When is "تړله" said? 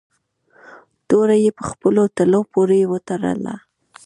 3.07-3.55